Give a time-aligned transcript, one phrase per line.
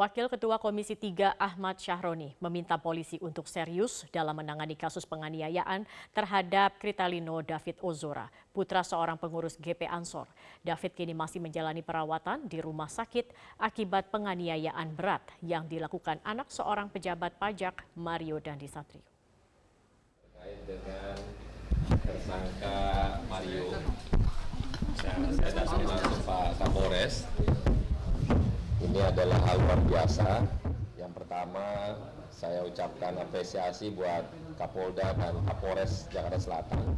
[0.00, 5.84] Wakil Ketua Komisi 3 Ahmad Syahroni meminta polisi untuk serius dalam menangani kasus penganiayaan
[6.16, 10.24] terhadap Kritalino David Ozora, putra seorang pengurus GP Ansor.
[10.64, 13.28] David kini masih menjalani perawatan di rumah sakit
[13.60, 19.04] akibat penganiayaan berat yang dilakukan anak seorang pejabat pajak Mario Dandisatrio.
[19.04, 21.12] Terkait dengan
[22.08, 22.76] tersangka
[23.28, 23.68] Mario,
[24.96, 27.28] saya, saya datang langsung Pak Kapolres
[28.80, 30.28] ini adalah hal luar biasa.
[30.96, 31.96] Yang pertama,
[32.32, 34.24] saya ucapkan apresiasi buat
[34.56, 36.96] Kapolda dan Kapolres Jakarta Selatan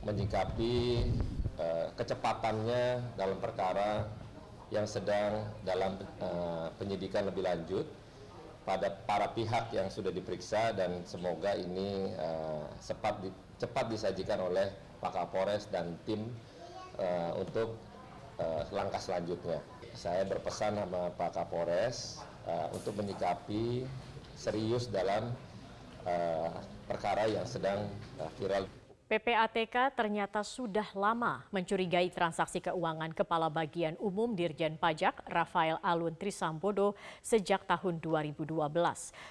[0.00, 1.04] menyikapi
[1.60, 4.08] uh, kecepatannya dalam perkara
[4.72, 7.84] yang sedang dalam uh, penyidikan lebih lanjut
[8.64, 13.28] pada para pihak yang sudah diperiksa dan semoga ini uh, cepat, di,
[13.60, 16.32] cepat disajikan oleh Pak Kapolres dan tim
[16.96, 17.76] uh, untuk
[18.40, 19.60] uh, langkah selanjutnya
[19.92, 23.84] saya berpesan sama Pak Kapolres uh, untuk menyikapi
[24.32, 25.28] serius dalam
[26.08, 26.50] uh,
[26.88, 27.84] perkara yang sedang
[28.16, 28.64] uh, viral.
[29.10, 36.94] PPATK ternyata sudah lama mencurigai transaksi keuangan Kepala Bagian Umum Dirjen Pajak Rafael Alun Trisambodo
[37.18, 38.54] sejak tahun 2012.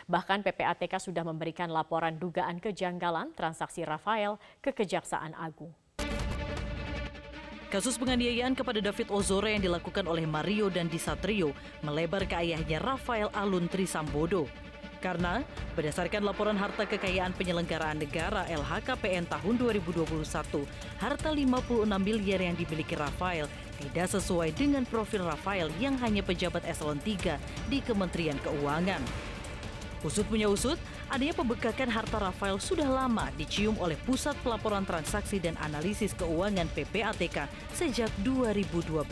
[0.03, 5.71] Bahkan PPATK sudah memberikan laporan dugaan kejanggalan transaksi Rafael ke Kejaksaan Agung.
[7.69, 11.53] Kasus penganiayaan kepada David Ozora yang dilakukan oleh Mario dan Disatrio
[11.85, 14.49] melebar ke ayahnya Rafael Alun Trisambodo.
[14.97, 15.45] Karena
[15.77, 20.01] berdasarkan laporan harta kekayaan penyelenggaraan negara LHKPN tahun 2021,
[20.97, 23.45] harta 56 miliar yang dimiliki Rafael
[23.77, 27.37] tidak sesuai dengan profil Rafael yang hanya pejabat eselon 3
[27.69, 29.05] di Kementerian Keuangan.
[30.01, 35.57] Usut punya usut, adanya pembekakan harta Rafael sudah lama dicium oleh Pusat Pelaporan Transaksi dan
[35.57, 39.09] Analisis Keuangan PPATK sejak 2012.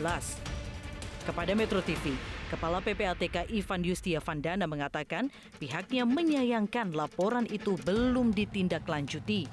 [1.26, 2.14] Kepada Metro TV,
[2.48, 5.28] Kepala PPATK Ivan Yustia Vandana mengatakan
[5.60, 9.44] pihaknya menyayangkan laporan itu belum ditindaklanjuti.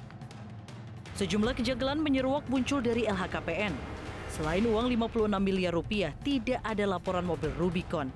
[1.20, 3.76] Sejumlah kejanggalan menyeruak muncul dari LHKPN.
[4.32, 8.08] Selain uang 56 miliar rupiah, tidak ada laporan mobil Rubicon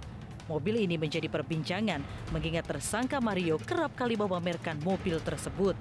[0.51, 2.03] Mobil ini menjadi perbincangan
[2.35, 5.79] mengingat tersangka Mario kerap kali memamerkan mobil tersebut.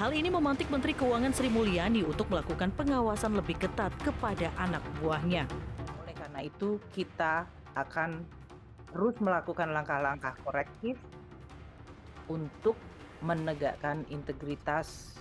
[0.00, 5.44] Hal ini memantik Menteri Keuangan Sri Mulyani untuk melakukan pengawasan lebih ketat kepada anak buahnya.
[6.00, 7.44] Oleh karena itu, kita
[7.76, 8.24] akan
[8.96, 10.96] terus melakukan langkah-langkah korektif
[12.32, 12.80] untuk
[13.20, 15.20] menegakkan integritas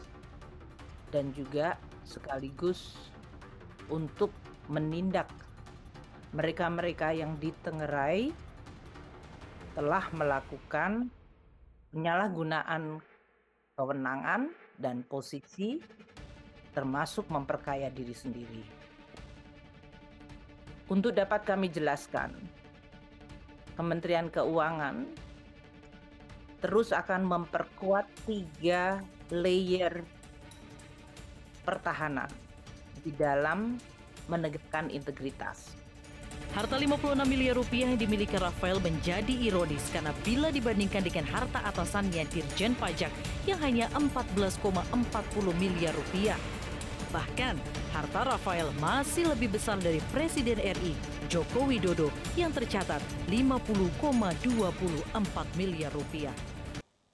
[1.12, 1.76] dan juga
[2.08, 2.96] sekaligus
[3.92, 4.32] untuk
[4.72, 5.28] menindak
[6.30, 8.30] mereka-mereka yang ditengerai
[9.74, 11.10] telah melakukan
[11.90, 13.02] penyalahgunaan
[13.74, 15.82] kewenangan dan posisi
[16.76, 18.64] termasuk memperkaya diri sendiri.
[20.90, 22.34] Untuk dapat kami jelaskan,
[23.78, 25.08] Kementerian Keuangan
[26.60, 29.00] terus akan memperkuat tiga
[29.32, 30.04] layer
[31.64, 32.28] pertahanan
[33.00, 33.80] di dalam
[34.28, 35.80] menegakkan integritas.
[36.52, 42.26] Harta 56 miliar rupiah yang dimiliki Rafael menjadi ironis karena bila dibandingkan dengan harta atasannya
[42.28, 43.14] Dirjen Pajak
[43.46, 44.90] yang hanya 14,40
[45.56, 46.40] miliar rupiah.
[47.10, 47.58] Bahkan,
[47.94, 50.94] harta Rafael masih lebih besar dari Presiden RI
[51.30, 55.14] Joko Widodo yang tercatat 50,24
[55.58, 56.34] miliar rupiah.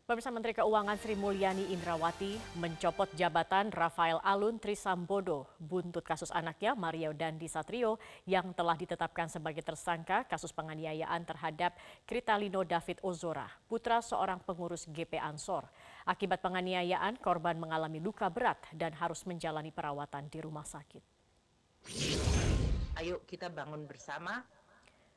[0.05, 7.09] Pemirsa Menteri Keuangan Sri Mulyani Indrawati mencopot jabatan Rafael Alun Trisambodo buntut kasus anaknya Mario
[7.09, 7.97] Dandi Satrio
[8.29, 11.73] yang telah ditetapkan sebagai tersangka kasus penganiayaan terhadap
[12.05, 15.65] Kritalino David Ozora, putra seorang pengurus GP Ansor.
[16.05, 21.01] Akibat penganiayaan, korban mengalami luka berat dan harus menjalani perawatan di rumah sakit.
[23.01, 24.45] Ayo kita bangun bersama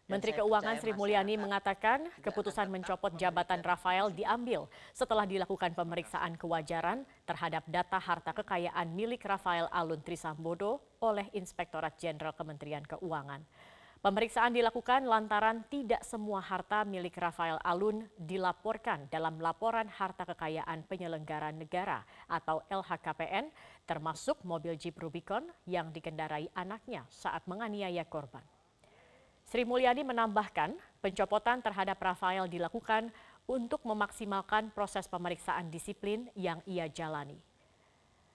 [0.08, 4.64] Menteri Keuangan Sri Mulyani mengatakan keputusan mencopot jabatan Rafael diambil
[4.96, 12.32] setelah dilakukan pemeriksaan kewajaran terhadap data harta kekayaan milik Rafael Alun Trisambodo oleh Inspektorat Jenderal
[12.32, 13.44] Kementerian Keuangan.
[14.00, 21.52] Pemeriksaan dilakukan lantaran tidak semua harta milik Rafael Alun dilaporkan dalam laporan harta kekayaan penyelenggara
[21.52, 22.00] negara
[22.32, 23.52] atau LHKPN
[23.84, 28.40] termasuk mobil Jeep Rubicon yang dikendarai anaknya saat menganiaya korban.
[29.48, 33.08] Sri Mulyani menambahkan, pencopotan terhadap Rafael dilakukan
[33.48, 37.40] untuk memaksimalkan proses pemeriksaan disiplin yang ia jalani.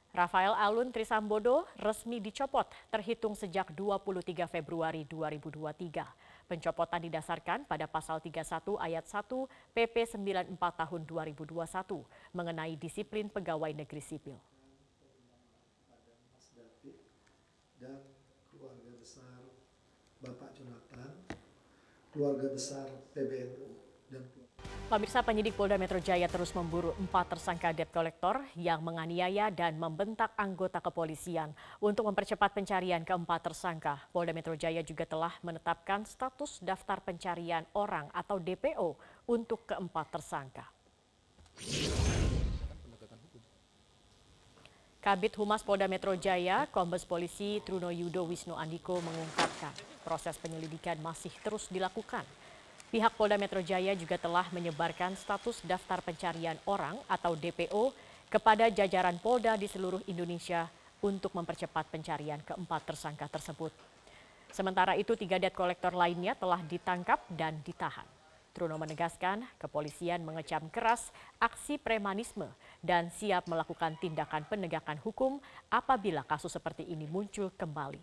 [0.09, 6.49] Rafael Alun Trisambodo resmi dicopot terhitung sejak 23 Februari 2023.
[6.49, 14.01] Pencopotan didasarkan pada pasal 31 ayat 1 PP 94 tahun 2021 mengenai disiplin pegawai negeri
[14.01, 14.37] sipil.
[17.83, 17.99] dan
[18.47, 19.43] keluarga besar
[20.23, 21.11] Bapak Jonathan
[22.15, 23.67] keluarga besar PBNU
[24.07, 24.23] dan
[24.87, 30.37] Pemirsa penyidik Polda Metro Jaya terus memburu empat tersangka debt collector yang menganiaya dan membentak
[30.37, 31.49] anggota kepolisian.
[31.81, 38.05] Untuk mempercepat pencarian keempat tersangka, Polda Metro Jaya juga telah menetapkan status daftar pencarian orang
[38.13, 38.93] atau DPO
[39.25, 40.65] untuk keempat tersangka.
[45.03, 51.27] Kabit Humas Polda Metro Jaya, Kombes Polisi Truno Yudo Wisnu Andiko mengungkapkan proses penyelidikan masih
[51.43, 52.23] terus dilakukan.
[52.87, 57.91] Pihak Polda Metro Jaya juga telah menyebarkan status daftar pencarian orang atau DPO
[58.31, 60.71] kepada jajaran Polda di seluruh Indonesia
[61.03, 63.75] untuk mempercepat pencarian keempat tersangka tersebut.
[64.55, 68.07] Sementara itu, tiga debt kolektor lainnya telah ditangkap dan ditahan.
[68.53, 71.09] Truno menegaskan kepolisian mengecam keras
[71.41, 72.45] aksi premanisme
[72.85, 75.41] dan siap melakukan tindakan penegakan hukum
[75.73, 77.97] apabila kasus seperti ini muncul kembali.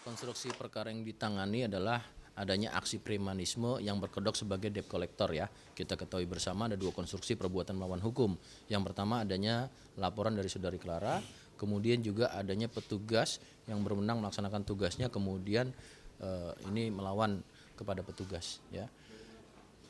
[0.00, 2.00] Konstruksi perkara yang ditangani adalah
[2.32, 5.44] adanya aksi premanisme yang berkedok sebagai debt collector ya.
[5.76, 8.32] Kita ketahui bersama ada dua konstruksi perbuatan melawan hukum.
[8.72, 9.68] Yang pertama adanya
[10.00, 11.20] laporan dari saudari Clara,
[11.62, 13.38] kemudian juga adanya petugas
[13.70, 15.70] yang berwenang melaksanakan tugasnya kemudian
[16.18, 17.38] eh, ini melawan
[17.78, 18.90] kepada petugas ya.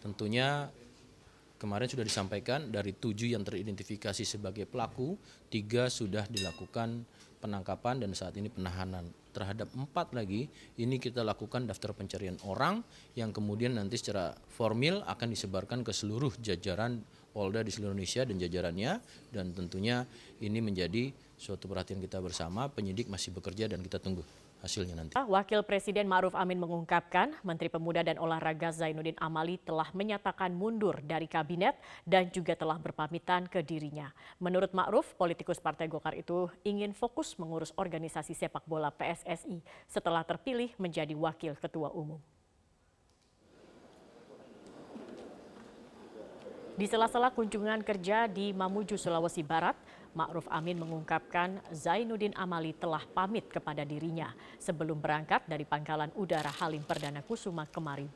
[0.04, 0.68] Tentunya
[1.56, 5.16] kemarin sudah disampaikan dari tujuh yang teridentifikasi sebagai pelaku,
[5.48, 7.08] tiga sudah dilakukan
[7.40, 10.46] penangkapan dan saat ini penahanan terhadap empat lagi
[10.78, 12.84] ini kita lakukan daftar pencarian orang
[13.16, 17.02] yang kemudian nanti secara formil akan disebarkan ke seluruh jajaran
[17.32, 18.92] Polda di seluruh Indonesia dan jajarannya
[19.32, 20.04] dan tentunya
[20.44, 21.10] ini menjadi
[21.42, 24.22] suatu perhatian kita bersama penyidik masih bekerja dan kita tunggu
[24.62, 25.18] hasilnya nanti.
[25.18, 31.26] Wakil Presiden Ma'ruf Amin mengungkapkan Menteri Pemuda dan Olahraga Zainuddin Amali telah menyatakan mundur dari
[31.26, 31.74] kabinet
[32.06, 34.14] dan juga telah berpamitan ke dirinya.
[34.38, 39.58] Menurut Ma'ruf, politikus Partai Golkar itu ingin fokus mengurus organisasi sepak bola PSSI
[39.90, 42.22] setelah terpilih menjadi wakil ketua umum.
[46.72, 49.76] Di sela-sela kunjungan kerja di Mamuju, Sulawesi Barat,
[50.12, 54.28] Ma'ruf Amin mengungkapkan Zainuddin Amali telah pamit kepada dirinya
[54.60, 58.12] sebelum berangkat dari pangkalan udara Halim Perdana Kusuma kemarin.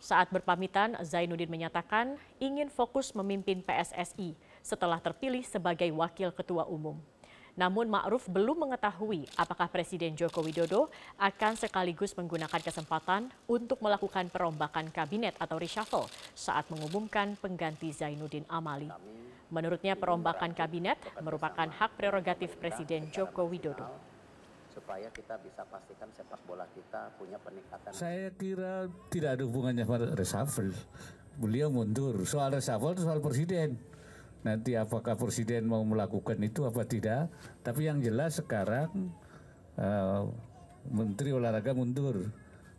[0.00, 4.32] Saat berpamitan, Zainuddin menyatakan ingin fokus memimpin PSSI
[4.64, 6.96] setelah terpilih sebagai wakil ketua umum.
[7.52, 10.88] Namun Ma'ruf belum mengetahui apakah Presiden Joko Widodo
[11.20, 18.88] akan sekaligus menggunakan kesempatan untuk melakukan perombakan kabinet atau reshuffle saat mengumumkan pengganti Zainuddin Amali.
[19.50, 23.90] Menurutnya perombakan kabinet merupakan hak prerogatif Presiden Joko Widodo.
[24.70, 27.90] Supaya kita bisa pastikan sepak bola kita punya peningkatan.
[27.90, 30.70] Saya kira tidak ada hubungannya pada reshuffle.
[31.34, 32.22] Beliau mundur.
[32.22, 33.74] Soal reshuffle itu soal presiden.
[34.46, 37.26] Nanti apakah presiden mau melakukan itu apa tidak.
[37.66, 39.10] Tapi yang jelas sekarang
[39.74, 40.30] uh,
[40.94, 42.30] Menteri Olahraga mundur.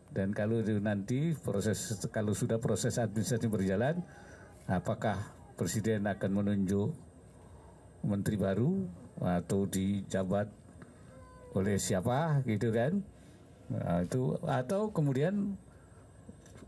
[0.07, 3.99] Dan kalau nanti proses kalau sudah proses administrasi berjalan,
[4.71, 6.89] apakah presiden akan menunjuk
[8.01, 8.81] menteri baru
[9.21, 10.49] atau dijabat
[11.53, 12.97] oleh siapa gitu kan.
[13.69, 15.53] Nah, itu atau kemudian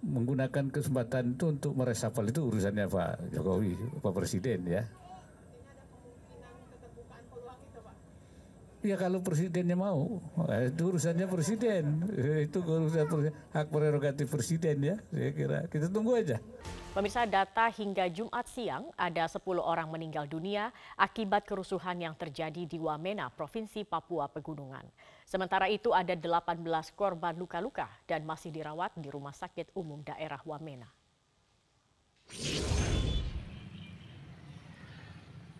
[0.06, 3.74] menggunakan kesempatan itu untuk meresapel itu urusannya Pak Jokowi
[4.04, 4.84] Pak Presiden ya
[8.84, 10.20] Ya kalau presidennya mau,
[10.60, 12.04] itu urusannya presiden.
[12.44, 14.96] Itu urusan hak prerogatif presiden ya.
[15.08, 16.44] Saya kira kita tunggu aja.
[16.92, 22.76] Pemirsa data hingga Jumat siang ada 10 orang meninggal dunia akibat kerusuhan yang terjadi di
[22.76, 24.84] Wamena, Provinsi Papua Pegunungan.
[25.24, 26.60] Sementara itu ada 18
[26.92, 30.92] korban luka-luka dan masih dirawat di Rumah Sakit Umum Daerah Wamena.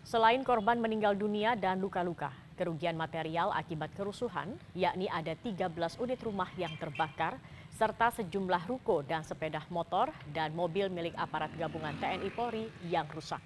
[0.04, 6.48] Selain korban meninggal dunia dan luka-luka, kerugian material akibat kerusuhan, yakni ada 13 unit rumah
[6.54, 7.36] yang terbakar,
[7.74, 13.42] serta sejumlah ruko dan sepeda motor dan mobil milik aparat gabungan TNI Polri yang rusak.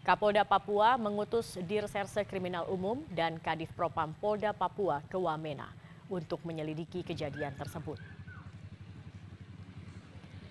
[0.00, 5.68] Kapolda Papua mengutus Dirserse Kriminal Umum dan Kadif Propam Polda Papua ke Wamena
[6.08, 8.00] untuk menyelidiki kejadian tersebut.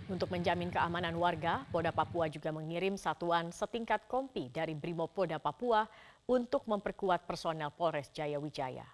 [0.09, 5.85] Untuk menjamin keamanan warga, Polda Papua juga mengirim satuan setingkat kompi dari Brimob Polda Papua
[6.25, 8.89] untuk memperkuat personel Polres Jaya Wijaya.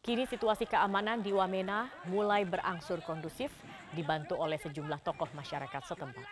[0.00, 3.52] Kini situasi keamanan di Wamena mulai berangsur kondusif,
[3.92, 6.24] dibantu oleh sejumlah tokoh masyarakat setempat.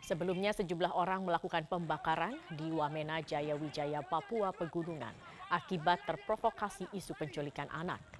[0.00, 5.12] Sebelumnya sejumlah orang melakukan pembakaran di Wamena Jaya Wijaya Papua Pegunungan
[5.52, 8.17] akibat terprovokasi isu penculikan anak.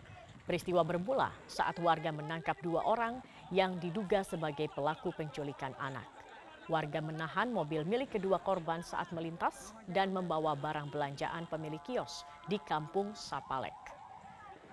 [0.49, 3.21] Peristiwa bermula saat warga menangkap dua orang
[3.52, 6.09] yang diduga sebagai pelaku penculikan anak.
[6.73, 12.57] Warga menahan mobil milik kedua korban saat melintas dan membawa barang belanjaan pemilik kios di
[12.64, 13.76] kampung Sapalek.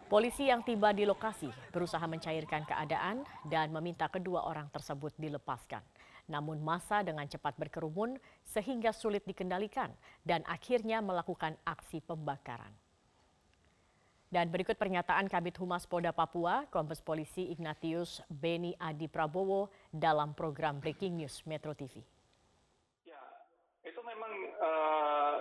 [0.08, 5.84] Polisi yang tiba di lokasi berusaha mencairkan keadaan dan meminta kedua orang tersebut dilepaskan.
[6.32, 8.16] Namun masa dengan cepat berkerumun
[8.48, 9.92] sehingga sulit dikendalikan
[10.24, 12.85] dan akhirnya melakukan aksi pembakaran.
[14.26, 20.82] Dan berikut pernyataan Kabit Humas Polda Papua, Kombes Polisi Ignatius Beni Adi Prabowo dalam program
[20.82, 22.02] Breaking News Metro TV.
[23.06, 23.22] Ya,
[23.86, 25.36] itu memang uh,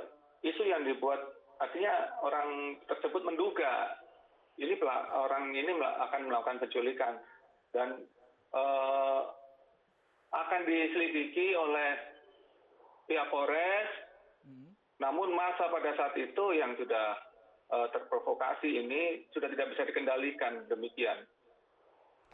[0.45, 1.19] isu yang dibuat,
[1.59, 4.05] artinya orang tersebut menduga
[4.61, 4.79] ini
[5.11, 7.19] orang ini akan melakukan penculikan
[7.75, 8.07] dan
[8.55, 9.27] uh,
[10.31, 11.99] akan diselidiki oleh
[13.11, 13.91] pihak Polres.
[14.47, 14.71] Hmm.
[15.03, 17.19] Namun masa pada saat itu yang sudah
[17.73, 21.25] terprovokasi ini sudah tidak bisa dikendalikan demikian.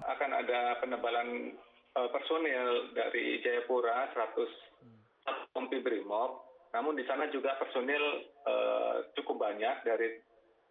[0.04, 1.54] Akan ada penebalan
[1.96, 6.44] uh, personil dari Jayapura 100 kompi Brimob.
[6.70, 10.18] Namun di sana juga personil uh, cukup banyak dari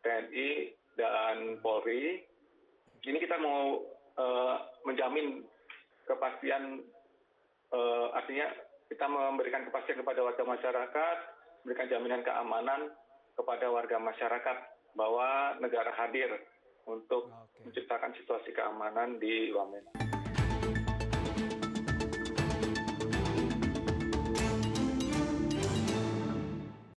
[0.02, 0.50] TNI
[0.96, 2.24] dan Polri.
[3.00, 3.80] Ini kita mau
[4.84, 5.48] menjamin
[6.04, 6.84] kepastian,
[8.12, 8.52] artinya
[8.92, 11.18] kita memberikan kepastian kepada warga masyarakat,
[11.64, 12.92] memberikan jaminan keamanan
[13.40, 14.58] kepada warga masyarakat
[15.00, 16.28] bahwa negara hadir
[16.84, 17.32] untuk
[17.64, 20.09] menciptakan situasi keamanan di Wamena.